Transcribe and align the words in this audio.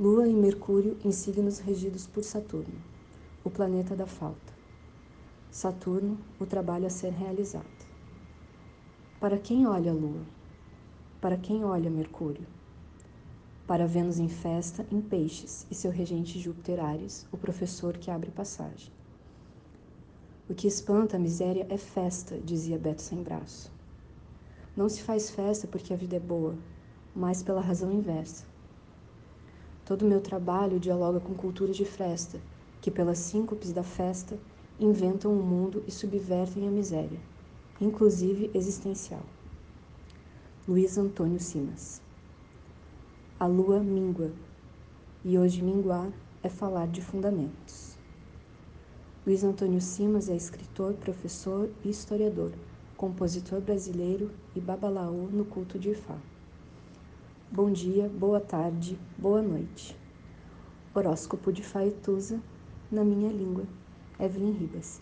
Lua 0.00 0.28
e 0.28 0.32
Mercúrio 0.32 0.96
em 1.04 1.10
signos 1.10 1.58
regidos 1.58 2.06
por 2.06 2.22
Saturno, 2.22 2.80
o 3.42 3.50
planeta 3.50 3.96
da 3.96 4.06
falta. 4.06 4.54
Saturno, 5.50 6.16
o 6.38 6.46
trabalho 6.46 6.86
a 6.86 6.88
ser 6.88 7.10
realizado. 7.10 7.66
Para 9.18 9.38
quem 9.38 9.66
olha 9.66 9.90
a 9.90 9.94
Lua? 9.94 10.22
Para 11.20 11.36
quem 11.36 11.64
olha 11.64 11.90
Mercúrio? 11.90 12.46
Para 13.66 13.88
Vênus 13.88 14.20
em 14.20 14.28
festa, 14.28 14.86
em 14.92 15.00
peixes, 15.00 15.66
e 15.68 15.74
seu 15.74 15.90
regente 15.90 16.38
Júpiter 16.38 16.78
Ares, 16.78 17.26
o 17.32 17.36
professor 17.36 17.98
que 17.98 18.08
abre 18.08 18.30
passagem. 18.30 18.92
O 20.48 20.54
que 20.54 20.68
espanta 20.68 21.16
a 21.16 21.20
miséria 21.20 21.66
é 21.68 21.76
festa, 21.76 22.38
dizia 22.38 22.78
Beto 22.78 23.02
sem 23.02 23.20
braço. 23.20 23.72
Não 24.76 24.88
se 24.88 25.02
faz 25.02 25.28
festa 25.28 25.66
porque 25.66 25.92
a 25.92 25.96
vida 25.96 26.14
é 26.14 26.20
boa, 26.20 26.56
mas 27.16 27.42
pela 27.42 27.60
razão 27.60 27.92
inversa. 27.92 28.46
Todo 29.88 30.04
meu 30.04 30.20
trabalho 30.20 30.78
dialoga 30.78 31.18
com 31.18 31.32
culturas 31.32 31.74
de 31.74 31.86
festa, 31.86 32.38
que 32.78 32.90
pelas 32.90 33.16
síncopes 33.16 33.72
da 33.72 33.82
festa 33.82 34.38
inventam 34.78 35.32
o 35.32 35.40
um 35.40 35.42
mundo 35.42 35.82
e 35.86 35.90
subvertem 35.90 36.68
a 36.68 36.70
miséria, 36.70 37.18
inclusive 37.80 38.50
existencial. 38.52 39.22
Luiz 40.68 40.98
Antônio 40.98 41.40
Simas 41.40 42.02
A 43.40 43.46
lua 43.46 43.80
mingua, 43.80 44.30
e 45.24 45.38
hoje 45.38 45.62
minguar 45.62 46.12
é 46.42 46.50
falar 46.50 46.88
de 46.88 47.00
fundamentos. 47.00 47.96
Luiz 49.26 49.42
Antônio 49.42 49.80
Simas 49.80 50.28
é 50.28 50.36
escritor, 50.36 50.92
professor 50.96 51.70
e 51.82 51.88
historiador, 51.88 52.52
compositor 52.94 53.62
brasileiro 53.62 54.30
e 54.54 54.60
babalaô 54.60 55.28
no 55.30 55.46
culto 55.46 55.78
de 55.78 55.92
Ifá. 55.92 56.18
Bom 57.50 57.72
dia, 57.72 58.10
boa 58.10 58.40
tarde, 58.40 58.98
boa 59.16 59.40
noite. 59.40 59.96
Horóscopo 60.94 61.50
de 61.50 61.62
Faetusa, 61.62 62.42
na 62.92 63.02
minha 63.02 63.32
língua, 63.32 63.64
Evelyn 64.20 64.52
Ribas. 64.52 65.00